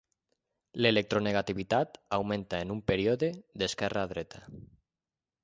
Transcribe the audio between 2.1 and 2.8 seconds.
augmenta en